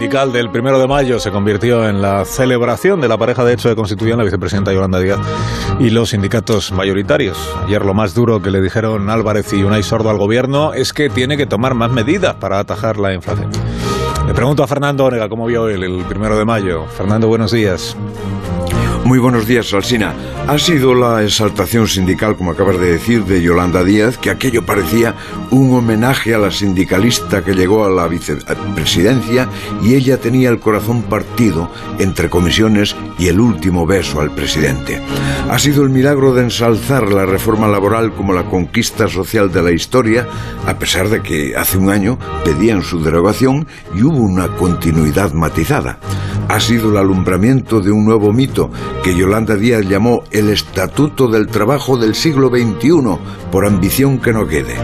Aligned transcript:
sindical 0.00 0.32
del 0.32 0.50
primero 0.50 0.78
de 0.78 0.86
mayo 0.86 1.20
se 1.20 1.30
convirtió 1.30 1.86
en 1.86 2.00
la 2.00 2.24
celebración 2.24 3.02
de 3.02 3.08
la 3.08 3.18
pareja 3.18 3.44
de 3.44 3.52
hecho 3.52 3.68
de 3.68 3.76
constitución 3.76 4.16
la 4.16 4.24
vicepresidenta 4.24 4.72
Yolanda 4.72 4.98
Díaz 4.98 5.18
y 5.78 5.90
los 5.90 6.08
sindicatos 6.08 6.72
mayoritarios. 6.72 7.36
Ayer 7.66 7.84
lo 7.84 7.92
más 7.92 8.14
duro 8.14 8.40
que 8.40 8.50
le 8.50 8.62
dijeron 8.62 9.10
Álvarez 9.10 9.52
y 9.52 9.62
Unai 9.62 9.82
Sordo 9.82 10.08
al 10.08 10.16
gobierno 10.16 10.72
es 10.72 10.94
que 10.94 11.10
tiene 11.10 11.36
que 11.36 11.44
tomar 11.44 11.74
más 11.74 11.92
medidas 11.92 12.34
para 12.36 12.58
atajar 12.60 12.96
la 12.96 13.12
inflación. 13.12 13.50
Le 14.26 14.32
pregunto 14.32 14.62
a 14.62 14.66
Fernando 14.66 15.04
Onega 15.04 15.28
cómo 15.28 15.44
vio 15.44 15.68
él 15.68 15.84
el 15.84 16.02
primero 16.04 16.38
de 16.38 16.46
mayo. 16.46 16.86
Fernando, 16.86 17.28
buenos 17.28 17.52
días. 17.52 17.94
Muy 19.04 19.18
buenos 19.18 19.46
días, 19.46 19.72
Alsina. 19.72 20.14
Ha 20.46 20.58
sido 20.58 20.94
la 20.94 21.22
exaltación 21.22 21.88
sindical, 21.88 22.36
como 22.36 22.52
acabas 22.52 22.78
de 22.78 22.92
decir, 22.92 23.24
de 23.24 23.42
Yolanda 23.42 23.82
Díaz, 23.82 24.18
que 24.18 24.30
aquello 24.30 24.64
parecía 24.64 25.14
un 25.50 25.74
homenaje 25.74 26.34
a 26.34 26.38
la 26.38 26.50
sindicalista 26.50 27.42
que 27.42 27.54
llegó 27.54 27.84
a 27.84 27.90
la 27.90 28.06
vicepresidencia 28.06 29.48
y 29.82 29.94
ella 29.94 30.20
tenía 30.20 30.50
el 30.50 30.60
corazón 30.60 31.02
partido 31.02 31.70
entre 31.98 32.28
comisiones 32.28 32.94
y 33.18 33.28
el 33.28 33.40
último 33.40 33.86
beso 33.86 34.20
al 34.20 34.34
presidente. 34.34 35.00
Ha 35.50 35.58
sido 35.58 35.82
el 35.82 35.90
milagro 35.90 36.32
de 36.34 36.42
ensalzar 36.42 37.10
la 37.10 37.26
reforma 37.26 37.66
laboral 37.68 38.12
como 38.14 38.32
la 38.32 38.44
conquista 38.44 39.08
social 39.08 39.50
de 39.50 39.62
la 39.62 39.72
historia, 39.72 40.28
a 40.66 40.78
pesar 40.78 41.08
de 41.08 41.22
que 41.22 41.56
hace 41.56 41.78
un 41.78 41.90
año 41.90 42.18
pedían 42.44 42.82
su 42.82 43.02
derogación 43.02 43.66
y 43.94 44.02
hubo 44.02 44.18
una 44.18 44.48
continuidad 44.56 45.32
matizada. 45.32 45.98
Ha 46.50 46.58
sido 46.58 46.90
el 46.90 46.96
alumbramiento 46.96 47.80
de 47.80 47.92
un 47.92 48.04
nuevo 48.04 48.32
mito 48.32 48.72
que 49.04 49.14
Yolanda 49.14 49.54
Díaz 49.54 49.82
llamó 49.86 50.24
el 50.32 50.48
Estatuto 50.48 51.28
del 51.28 51.46
Trabajo 51.46 51.96
del 51.96 52.16
siglo 52.16 52.48
XXI, 52.48 53.18
por 53.52 53.64
ambición 53.64 54.18
que 54.18 54.32
no 54.32 54.48
quede. 54.48 54.74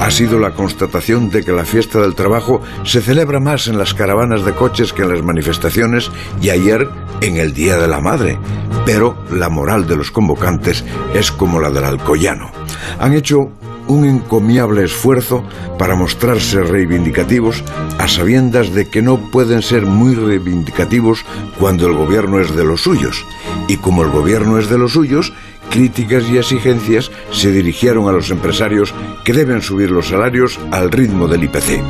Ha 0.00 0.10
sido 0.10 0.38
la 0.38 0.52
constatación 0.52 1.28
de 1.28 1.44
que 1.44 1.52
la 1.52 1.66
fiesta 1.66 2.00
del 2.00 2.14
trabajo 2.14 2.62
se 2.84 3.02
celebra 3.02 3.38
más 3.38 3.68
en 3.68 3.76
las 3.76 3.92
caravanas 3.92 4.46
de 4.46 4.54
coches 4.54 4.94
que 4.94 5.02
en 5.02 5.10
las 5.10 5.22
manifestaciones 5.22 6.10
y 6.40 6.48
ayer 6.48 6.88
en 7.20 7.36
el 7.36 7.52
Día 7.52 7.76
de 7.76 7.86
la 7.86 8.00
Madre. 8.00 8.38
Pero 8.86 9.22
la 9.30 9.50
moral 9.50 9.86
de 9.86 9.96
los 9.96 10.10
convocantes 10.10 10.86
es 11.12 11.30
como 11.30 11.60
la 11.60 11.68
del 11.68 11.84
alcoyano. 11.84 12.50
Han 12.98 13.12
hecho 13.12 13.52
un 13.90 14.04
encomiable 14.04 14.84
esfuerzo 14.84 15.44
para 15.76 15.96
mostrarse 15.96 16.62
reivindicativos 16.62 17.64
a 17.98 18.06
sabiendas 18.06 18.72
de 18.72 18.88
que 18.88 19.02
no 19.02 19.30
pueden 19.30 19.62
ser 19.62 19.84
muy 19.84 20.14
reivindicativos 20.14 21.24
cuando 21.58 21.88
el 21.88 21.94
gobierno 21.94 22.38
es 22.38 22.54
de 22.54 22.64
los 22.64 22.82
suyos. 22.82 23.24
Y 23.66 23.78
como 23.78 24.04
el 24.04 24.10
gobierno 24.10 24.58
es 24.58 24.70
de 24.70 24.78
los 24.78 24.92
suyos, 24.92 25.32
críticas 25.70 26.24
y 26.30 26.38
exigencias 26.38 27.10
se 27.32 27.50
dirigieron 27.50 28.08
a 28.08 28.12
los 28.12 28.30
empresarios 28.30 28.94
que 29.24 29.32
deben 29.32 29.60
subir 29.60 29.90
los 29.90 30.08
salarios 30.08 30.58
al 30.70 30.92
ritmo 30.92 31.26
del 31.26 31.44
IPC. 31.44 31.82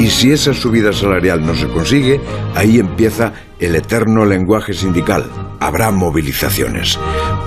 Y 0.00 0.08
si 0.08 0.32
esa 0.32 0.54
subida 0.54 0.92
salarial 0.92 1.46
no 1.46 1.54
se 1.54 1.68
consigue, 1.68 2.20
ahí 2.56 2.80
empieza 2.80 3.32
el 3.60 3.76
eterno 3.76 4.24
lenguaje 4.24 4.74
sindical. 4.74 5.30
Habrá 5.60 5.90
movilizaciones. 5.90 6.98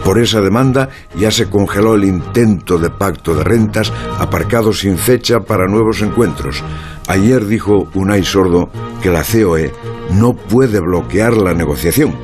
Por 0.03 0.19
esa 0.19 0.41
demanda 0.41 0.89
ya 1.15 1.31
se 1.31 1.49
congeló 1.49 1.95
el 1.95 2.05
intento 2.05 2.77
de 2.77 2.89
pacto 2.89 3.35
de 3.35 3.43
rentas 3.43 3.91
aparcado 4.19 4.73
sin 4.73 4.97
fecha 4.97 5.39
para 5.39 5.67
nuevos 5.67 6.01
encuentros. 6.01 6.63
Ayer 7.07 7.45
dijo 7.45 7.87
Unai 7.93 8.23
Sordo 8.23 8.69
que 9.01 9.09
la 9.09 9.23
COE 9.23 9.73
no 10.11 10.33
puede 10.33 10.79
bloquear 10.79 11.33
la 11.33 11.53
negociación. 11.53 12.15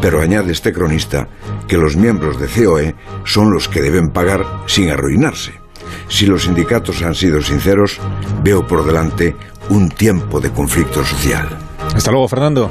Pero 0.00 0.20
añade 0.20 0.52
este 0.52 0.72
cronista 0.72 1.28
que 1.66 1.76
los 1.76 1.96
miembros 1.96 2.38
de 2.38 2.46
COE 2.46 2.94
son 3.24 3.52
los 3.52 3.68
que 3.68 3.82
deben 3.82 4.10
pagar 4.10 4.44
sin 4.66 4.90
arruinarse. 4.90 5.52
Si 6.08 6.26
los 6.26 6.44
sindicatos 6.44 7.02
han 7.02 7.14
sido 7.14 7.40
sinceros, 7.42 7.98
veo 8.42 8.66
por 8.66 8.84
delante 8.84 9.34
un 9.70 9.88
tiempo 9.88 10.40
de 10.40 10.50
conflicto 10.50 11.04
social. 11.04 11.48
Hasta 11.94 12.10
luego, 12.10 12.28
Fernando. 12.28 12.70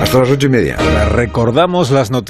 Hasta 0.00 0.18
las 0.18 0.30
ocho 0.30 0.46
y 0.46 0.50
media. 0.50 0.76
Recordamos 1.10 1.90
las 1.90 2.10
noticias. 2.10 2.20